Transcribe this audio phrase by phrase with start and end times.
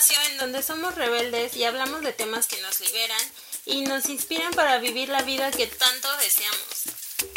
[0.00, 3.20] espacio en donde somos rebeldes y hablamos de temas que nos liberan
[3.66, 6.84] y nos inspiran para vivir la vida que tanto deseamos.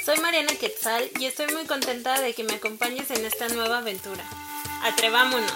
[0.05, 4.23] Soy Mariana Quetzal y estoy muy contenta de que me acompañes en esta nueva aventura.
[4.81, 5.51] Atrevámonos.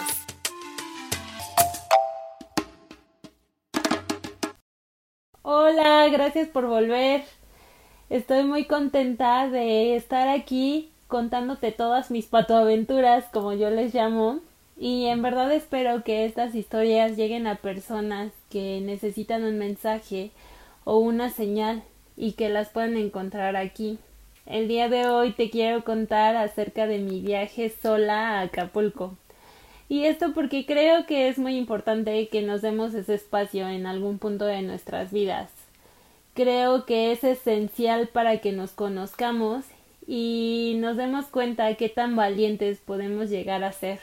[5.44, 7.24] Hola, gracias por volver.
[8.10, 14.42] Estoy muy contenta de estar aquí contándote todas mis patoaventuras, como yo les llamo,
[14.80, 20.32] y en verdad espero que estas historias lleguen a personas que necesitan un mensaje
[20.84, 21.84] o una señal
[22.16, 23.98] y que las puedan encontrar aquí.
[24.46, 29.16] El día de hoy te quiero contar acerca de mi viaje sola a Acapulco.
[29.90, 34.20] Y esto porque creo que es muy importante que nos demos ese espacio en algún
[34.20, 35.50] punto de nuestras vidas.
[36.34, 39.66] Creo que es esencial para que nos conozcamos
[40.06, 44.00] y nos demos cuenta qué tan valientes podemos llegar a ser.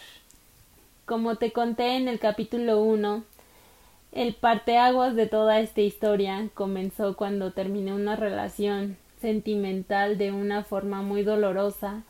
[1.07, 3.25] Como te conté en el capítulo 1,
[4.13, 11.03] el parteaguas de toda esta historia comenzó cuando terminé una relación sentimental de una forma
[11.03, 12.05] muy dolorosa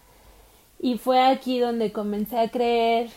[0.78, 3.10] y fue aquí donde comencé a creer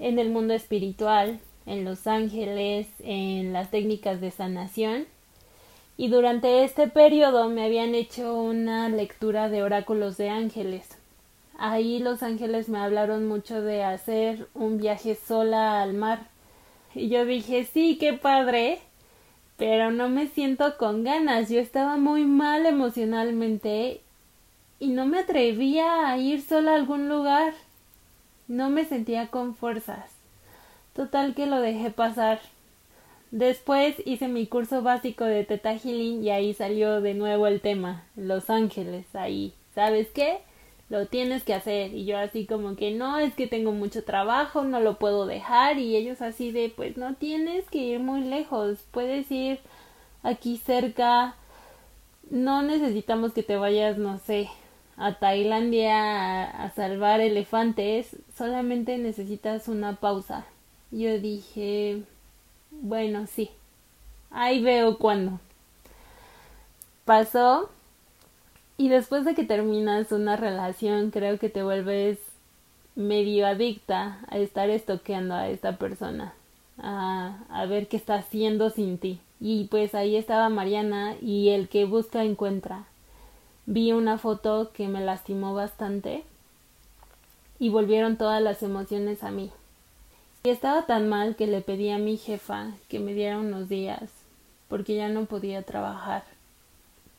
[0.00, 5.06] en el mundo espiritual, en los ángeles, en las técnicas de sanación.
[5.96, 10.98] Y durante este periodo me habían hecho una lectura de oráculos de ángeles.
[11.64, 16.26] Ahí los ángeles me hablaron mucho de hacer un viaje sola al mar.
[16.92, 18.80] Y yo dije, sí, qué padre,
[19.58, 21.50] pero no me siento con ganas.
[21.50, 24.00] Yo estaba muy mal emocionalmente
[24.80, 27.54] y no me atrevía a ir sola a algún lugar.
[28.48, 30.10] No me sentía con fuerzas.
[30.96, 32.40] Total que lo dejé pasar.
[33.30, 38.02] Después hice mi curso básico de Teta Healing y ahí salió de nuevo el tema.
[38.16, 39.54] Los ángeles, ahí.
[39.76, 40.40] ¿Sabes qué?
[40.92, 41.94] Lo tienes que hacer.
[41.94, 45.78] Y yo así como que no, es que tengo mucho trabajo, no lo puedo dejar.
[45.78, 48.84] Y ellos así de, pues no tienes que ir muy lejos.
[48.90, 49.58] Puedes ir
[50.22, 51.34] aquí cerca.
[52.28, 54.50] No necesitamos que te vayas, no sé,
[54.98, 60.44] a Tailandia a, salvar elefantes, solamente necesitas una pausa.
[60.90, 62.02] Yo dije,
[62.70, 63.50] bueno, sí,
[64.30, 65.40] ahí veo cuándo.
[67.06, 67.70] Pasó
[68.78, 72.18] y después de que terminas una relación, creo que te vuelves
[72.94, 76.34] medio adicta a estar estoqueando a esta persona,
[76.78, 79.20] a, a ver qué está haciendo sin ti.
[79.40, 82.84] Y pues ahí estaba Mariana y el que busca encuentra
[83.66, 86.24] vi una foto que me lastimó bastante
[87.58, 89.50] y volvieron todas las emociones a mí.
[90.44, 94.10] Y estaba tan mal que le pedí a mi jefa que me diera unos días
[94.68, 96.24] porque ya no podía trabajar.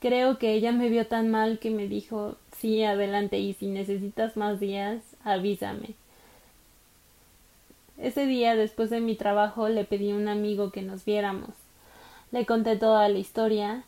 [0.04, 4.36] Creo que ella me vio tan mal que me dijo sí, adelante y si necesitas
[4.36, 5.92] más días, avísame.
[7.98, 11.52] Ese día, después de mi trabajo, le pedí a un amigo que nos viéramos.
[12.34, 13.86] Le conté toda la historia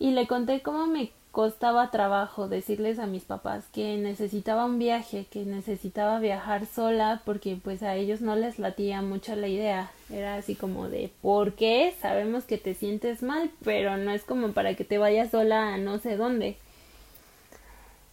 [0.00, 5.26] y le conté cómo me costaba trabajo decirles a mis papás que necesitaba un viaje,
[5.28, 9.90] que necesitaba viajar sola porque pues a ellos no les latía mucho la idea.
[10.10, 11.92] Era así como de ¿por qué?
[12.00, 15.76] Sabemos que te sientes mal, pero no es como para que te vayas sola a
[15.76, 16.56] no sé dónde.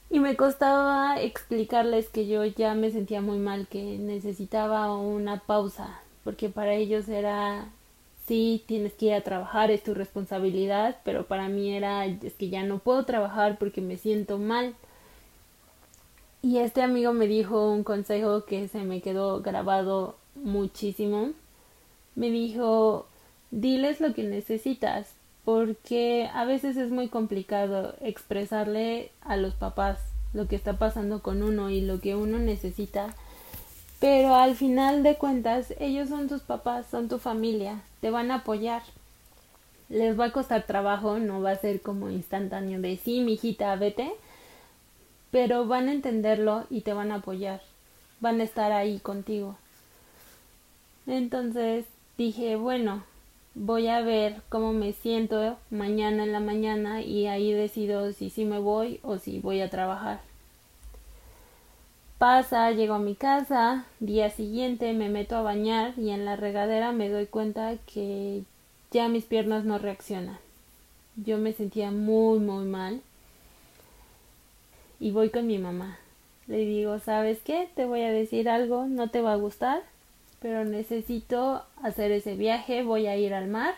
[0.10, 6.00] Y me costaba explicarles que yo ya me sentía muy mal, que necesitaba una pausa,
[6.24, 7.68] porque para ellos era
[8.32, 12.48] sí, tienes que ir a trabajar, es tu responsabilidad, pero para mí era, es que
[12.48, 14.74] ya no puedo trabajar porque me siento mal.
[16.42, 21.32] Y este amigo me dijo un consejo que se me quedó grabado muchísimo.
[22.16, 23.06] Me dijo,
[23.52, 30.00] diles lo que necesitas, porque a veces es muy complicado expresarle a los papás
[30.32, 33.14] lo que está pasando con uno y lo que uno necesita
[34.02, 38.38] pero al final de cuentas ellos son tus papás, son tu familia, te van a
[38.38, 38.82] apoyar.
[39.90, 43.76] Les va a costar trabajo, no va a ser como instantáneo de sí, mi hijita,
[43.76, 44.12] vete,
[45.30, 47.62] pero van a entenderlo y te van a apoyar,
[48.22, 49.56] van a estar ahí contigo.
[51.06, 51.86] Entonces
[52.18, 53.04] dije, bueno,
[53.54, 58.46] voy a ver cómo me siento mañana en la mañana y ahí decido si sí
[58.46, 60.31] me voy o si voy a trabajar.
[62.22, 66.92] Pasa, llego a mi casa, día siguiente me meto a bañar y en la regadera
[66.92, 68.44] me doy cuenta que
[68.92, 70.38] ya mis piernas no reaccionan.
[71.16, 73.02] Yo me sentía muy, muy mal.
[75.00, 75.98] Y voy con mi mamá.
[76.46, 77.68] Le digo, ¿sabes qué?
[77.74, 79.82] Te voy a decir algo, no te va a gustar,
[80.40, 83.74] pero necesito hacer ese viaje, voy a ir al mar,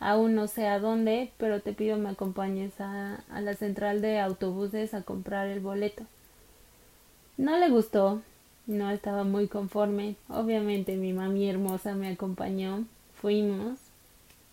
[0.00, 4.18] aún no sé a dónde, pero te pido me acompañes a, a la central de
[4.18, 6.04] autobuses a comprar el boleto.
[7.36, 8.22] No le gustó,
[8.66, 10.16] no estaba muy conforme.
[10.28, 12.84] Obviamente mi mami hermosa me acompañó
[13.24, 13.78] fuimos,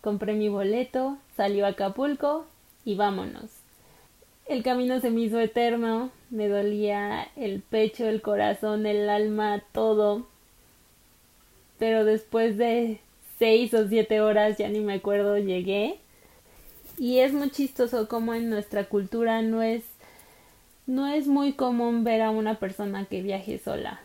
[0.00, 2.46] compré mi boleto, salió a Acapulco
[2.86, 3.50] y vámonos.
[4.46, 10.26] El camino se me hizo eterno, me dolía el pecho, el corazón, el alma, todo.
[11.78, 13.00] Pero después de
[13.38, 15.98] seis o siete horas, ya ni me acuerdo, llegué.
[16.96, 19.84] Y es muy chistoso como en nuestra cultura no es
[20.86, 24.00] no es muy común ver a una persona que viaje sola.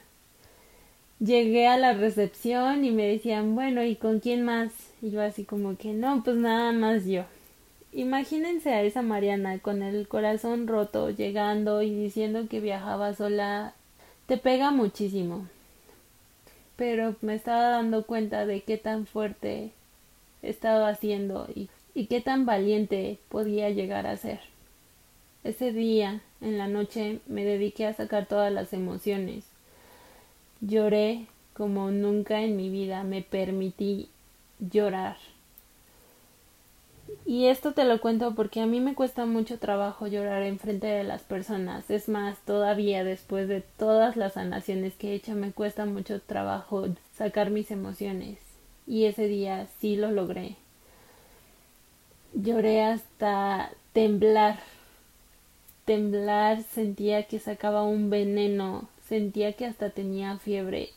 [1.20, 4.72] Llegué a la recepción y me decían, bueno, ¿y con quién más?
[5.02, 7.24] Y yo así como que no, pues nada más yo.
[7.92, 13.74] Imagínense a esa Mariana con el corazón roto, llegando y diciendo que viajaba sola.
[14.28, 15.48] Te pega muchísimo
[16.78, 19.72] pero me estaba dando cuenta de qué tan fuerte
[20.42, 24.40] estaba haciendo y, y qué tan valiente podía llegar a ser.
[25.48, 29.46] Ese día, en la noche, me dediqué a sacar todas las emociones.
[30.60, 34.10] Lloré como nunca en mi vida me permití
[34.60, 35.18] llorar.
[37.26, 40.88] Y esto te lo cuento porque a mí me cuesta mucho trabajo llorar en frente
[40.88, 41.90] de las personas.
[41.90, 46.88] Es más, todavía después de todas las sanaciones que he hecho, me cuesta mucho trabajo
[47.18, 48.38] sacar mis emociones.
[48.86, 50.58] Y ese día sí lo logré.
[52.34, 54.60] Lloré hasta temblar.
[55.88, 60.90] Temblar, sentía que sacaba un veneno, sentía que hasta tenía fiebre.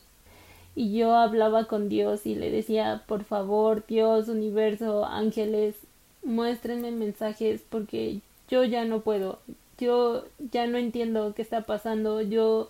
[0.75, 5.75] Y yo hablaba con Dios y le decía, por favor, Dios, universo, ángeles,
[6.23, 9.39] muéstrenme mensajes porque yo ya no puedo,
[9.77, 12.69] yo ya no entiendo qué está pasando, yo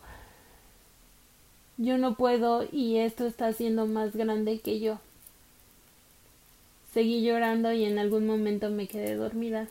[1.78, 5.00] yo no puedo y esto está siendo más grande que yo.
[6.94, 9.68] Seguí llorando y en algún momento me quedé dormida.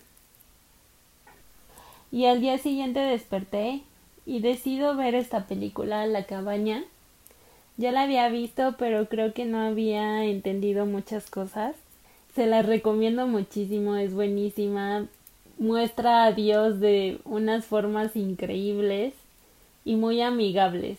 [2.13, 3.83] Y al día siguiente desperté
[4.27, 6.85] y decido ver esta película La cabaña.
[7.77, 11.75] Ya la había visto, pero creo que no había entendido muchas cosas.
[12.35, 15.07] Se la recomiendo muchísimo, es buenísima.
[15.59, 19.15] Muestra a Dios de unas formas increíbles
[19.85, 20.99] y muy amigables.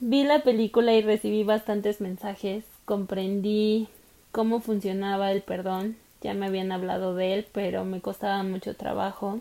[0.00, 3.88] Vi la película y recibí bastantes mensajes, comprendí
[4.32, 9.40] cómo funcionaba el perdón, ya me habían hablado de él, pero me costaba mucho trabajo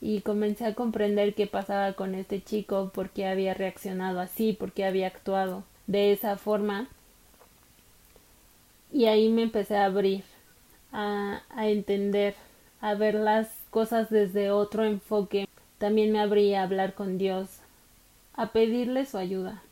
[0.00, 4.70] y comencé a comprender qué pasaba con este chico, por qué había reaccionado así, por
[4.72, 6.88] qué había actuado de esa forma
[8.92, 10.22] y ahí me empecé a abrir,
[10.92, 12.36] a, a entender,
[12.80, 15.48] a ver las cosas desde otro enfoque.
[15.78, 17.48] También me abrí a hablar con Dios,
[18.34, 19.62] a pedirle su ayuda.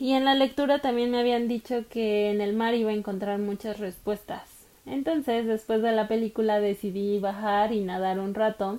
[0.00, 3.38] Y en la lectura también me habían dicho que en el mar iba a encontrar
[3.38, 4.48] muchas respuestas.
[4.86, 8.78] Entonces, después de la película decidí bajar y nadar un rato.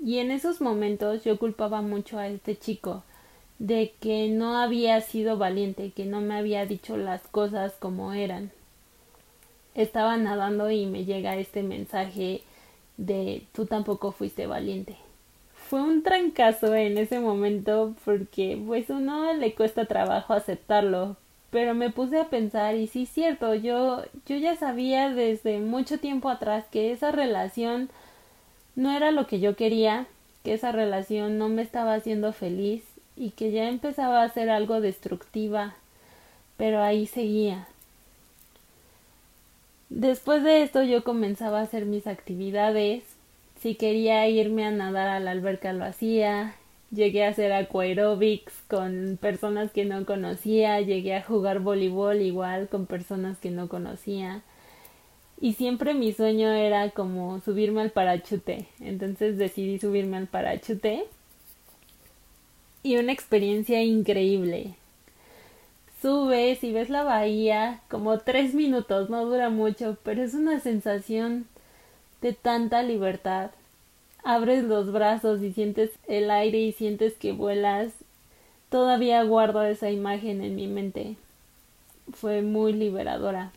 [0.00, 3.02] Y en esos momentos yo culpaba mucho a este chico,
[3.58, 8.52] de que no había sido valiente, que no me había dicho las cosas como eran.
[9.74, 12.42] Estaba nadando y me llega este mensaje
[12.96, 15.01] de tú tampoco fuiste valiente.
[15.72, 21.16] Fue un trancazo en ese momento porque pues uno le cuesta trabajo aceptarlo,
[21.50, 26.28] pero me puse a pensar y sí cierto, yo yo ya sabía desde mucho tiempo
[26.28, 27.88] atrás que esa relación
[28.76, 30.04] no era lo que yo quería,
[30.44, 32.82] que esa relación no me estaba haciendo feliz
[33.16, 35.74] y que ya empezaba a ser algo destructiva,
[36.58, 37.66] pero ahí seguía.
[39.88, 43.04] Después de esto yo comenzaba a hacer mis actividades.
[43.62, 46.56] Si quería irme a nadar a la alberca lo hacía.
[46.90, 50.80] Llegué a hacer aquaerobics con personas que no conocía.
[50.80, 54.42] Llegué a jugar voleibol igual con personas que no conocía.
[55.40, 58.66] Y siempre mi sueño era como subirme al parachute.
[58.80, 61.04] Entonces decidí subirme al parachute
[62.82, 64.74] y una experiencia increíble.
[66.00, 71.46] Subes y ves la bahía como tres minutos, no dura mucho, pero es una sensación
[72.22, 73.50] de tanta libertad.
[74.24, 77.92] Abres los brazos y sientes el aire y sientes que vuelas.
[78.70, 81.16] Todavía guardo esa imagen en mi mente.
[82.14, 83.52] Fue muy liberadora.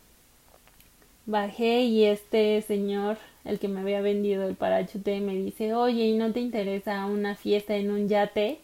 [1.24, 6.16] Bajé y este señor, el que me había vendido el parachute, me dice, oye, ¿y
[6.16, 8.58] no te interesa una fiesta en un yate?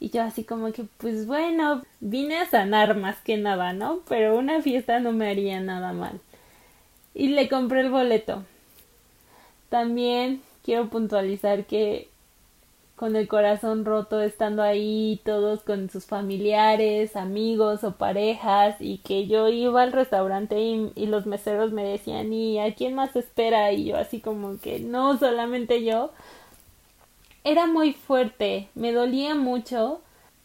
[0.00, 4.00] Y yo así como que, pues bueno, vine a sanar más que nada, ¿no?
[4.08, 6.20] Pero una fiesta no me haría nada mal.
[7.14, 8.44] Y le compré el boleto.
[9.70, 12.10] También quiero puntualizar que
[13.00, 19.26] con el corazón roto, estando ahí todos con sus familiares, amigos o parejas, y que
[19.26, 23.72] yo iba al restaurante y, los meseros me decían, ¿y a quién más espera?
[23.72, 26.10] Y yo así como que no, solamente yo
[27.44, 30.02] era muy fuerte, me dolía mucho,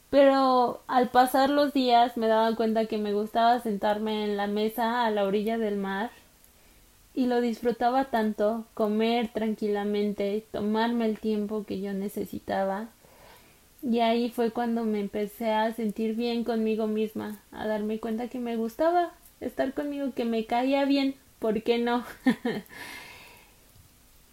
[0.10, 5.06] Pero al pasar los días me daba cuenta que me gustaba sentarme en la mesa
[5.06, 6.12] a la orilla del mar
[7.16, 12.90] y lo disfrutaba tanto, comer tranquilamente, tomarme el tiempo que yo necesitaba.
[13.82, 18.40] Y ahí fue cuando me empecé a sentir bien conmigo misma, a darme cuenta que
[18.40, 22.04] me gustaba estar conmigo, que me caía bien, ¿por qué no?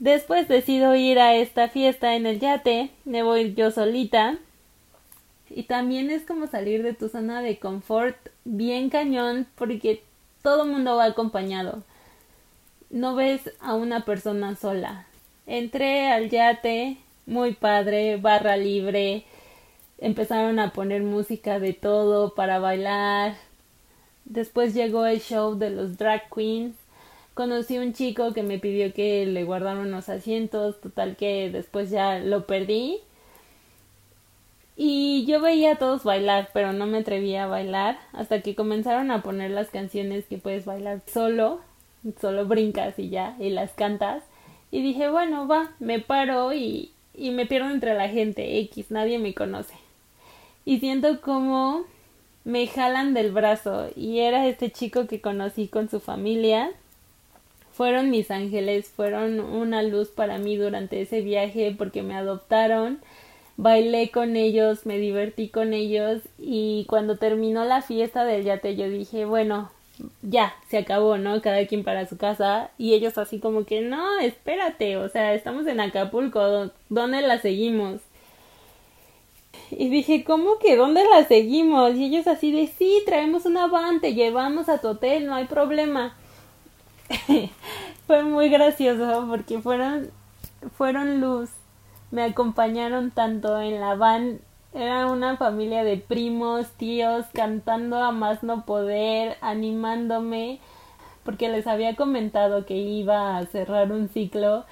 [0.01, 4.39] Después decido ir a esta fiesta en el yate, me voy yo solita.
[5.49, 10.03] Y también es como salir de tu zona de confort bien cañón porque
[10.43, 11.85] todo el mundo va acompañado.
[12.92, 15.06] No ves a una persona sola.
[15.46, 19.25] Entré al yate, muy padre, barra libre.
[19.99, 23.34] Empezaron a poner música de todo para bailar.
[24.25, 26.76] Después llegó el show de los drag queens
[27.34, 32.18] conocí un chico que me pidió que le guardara unos asientos, total que después ya
[32.18, 32.99] lo perdí.
[34.76, 39.11] Y yo veía a todos bailar, pero no me atrevía a bailar hasta que comenzaron
[39.11, 41.61] a poner las canciones que puedes bailar solo,
[42.21, 44.23] solo brincas y ya, y las cantas.
[44.71, 49.18] Y dije, bueno, va, me paro y, y me pierdo entre la gente X, nadie
[49.18, 49.75] me conoce.
[50.64, 51.85] Y siento como
[52.44, 56.73] me jalan del brazo y era este chico que conocí con su familia
[57.73, 63.00] fueron mis ángeles, fueron una luz para mí durante ese viaje porque me adoptaron,
[63.56, 68.88] bailé con ellos, me divertí con ellos y cuando terminó la fiesta del yate yo
[68.88, 69.71] dije, bueno,
[70.23, 71.40] ya, se acabó, ¿no?
[71.42, 75.66] Cada quien para su casa y ellos así como que, no, espérate, o sea, estamos
[75.66, 78.00] en Acapulco, ¿dónde la seguimos?
[79.71, 81.94] Y dije, ¿cómo que dónde la seguimos?
[81.94, 85.47] Y ellos así de, sí, traemos una van, te llevamos a tu hotel, no hay
[85.47, 86.14] problema.
[88.06, 90.11] fue muy gracioso porque fueron,
[90.76, 91.50] fueron luz,
[92.11, 94.40] me acompañaron tanto en la van,
[94.75, 100.61] era una familia de primos, tíos, cantando a más no poder, animándome,
[101.25, 104.64] porque les había comentado que iba a cerrar un ciclo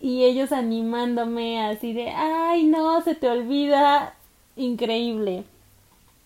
[0.00, 4.14] y ellos animándome así de, ay no, se te olvida,
[4.56, 5.44] increíble.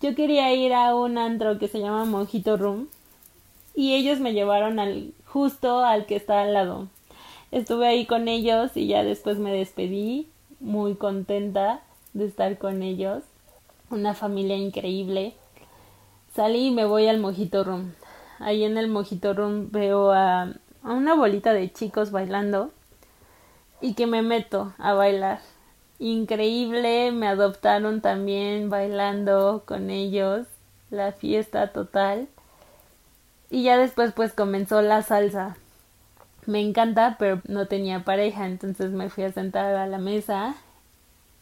[0.01, 2.87] Yo quería ir a un antro que se llama Mojito Room
[3.75, 6.87] y ellos me llevaron al justo al que está al lado.
[7.51, 10.27] Estuve ahí con ellos y ya después me despedí,
[10.59, 11.81] muy contenta
[12.13, 13.23] de estar con ellos.
[13.89, 15.33] Una familia increíble.
[16.33, 17.93] Salí y me voy al Mojito Room.
[18.39, 20.43] Ahí en el Mojito Room veo a,
[20.83, 22.71] a una bolita de chicos bailando
[23.81, 25.39] y que me meto a bailar.
[25.99, 30.47] Increíble, me adoptaron también bailando con ellos.
[30.89, 32.27] La fiesta total.
[33.49, 35.57] Y ya después pues comenzó la salsa.
[36.45, 40.55] Me encanta, pero no tenía pareja, entonces me fui a sentar a la mesa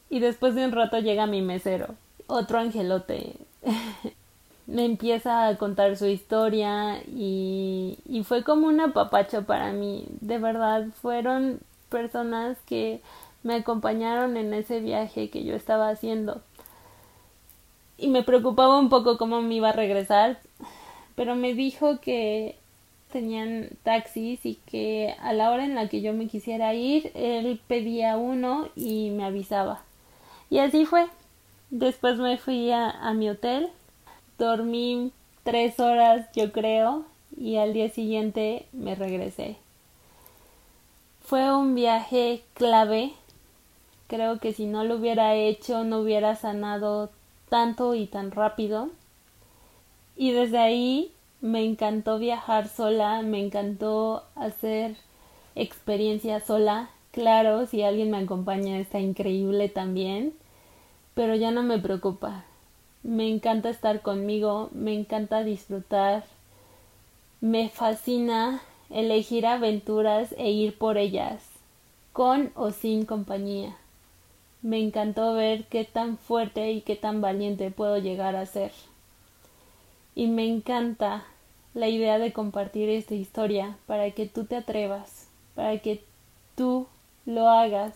[0.09, 1.95] y después de un rato llega mi mesero,
[2.27, 3.33] otro angelote.
[4.69, 10.05] me empieza a contar su historia y, y fue como un apapacho para mí.
[10.21, 13.01] De verdad, fueron personas que
[13.41, 16.41] me acompañaron en ese viaje que yo estaba haciendo.
[17.97, 20.39] Y me preocupaba un poco cómo me iba a regresar,
[21.15, 22.55] pero me dijo que
[23.11, 27.59] tenían taxis y que a la hora en la que yo me quisiera ir, él
[27.67, 29.81] pedía uno y me avisaba.
[30.49, 31.07] Y así fue.
[31.69, 33.69] Después me fui a, mi hotel,
[34.39, 35.11] dormí
[35.43, 37.05] tres horas yo creo
[37.37, 39.57] y al día siguiente me regresé.
[41.21, 43.13] Fue un viaje clave.
[44.07, 47.11] Creo que si no lo hubiera hecho no hubiera sanado
[47.49, 48.89] tanto y tan rápido
[50.19, 54.97] y desde ahí me encantó viajar sola, me encantó hacer
[55.55, 56.89] experiencia sola.
[57.11, 60.33] Claro, si alguien me acompaña está increíble también,
[61.15, 62.45] pero ya no me preocupa.
[63.03, 66.23] Me encanta estar conmigo, me encanta disfrutar,
[67.41, 71.43] me fascina elegir aventuras e ir por ellas,
[72.13, 73.75] con o sin compañía.
[74.61, 78.71] Me encantó ver qué tan fuerte y qué tan valiente puedo llegar a ser
[80.19, 81.23] y me encanta
[81.73, 86.03] la idea de compartir esta historia para que tú te atrevas, para que
[86.55, 86.87] tú
[87.29, 87.93] lo hagas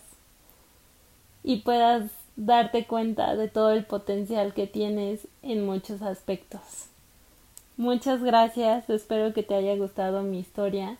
[1.42, 6.60] y puedas darte cuenta de todo el potencial que tienes en muchos aspectos.
[7.76, 10.96] Muchas gracias, espero que te haya gustado mi historia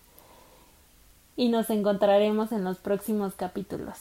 [1.36, 3.98] y nos encontraremos en los próximos capítulos.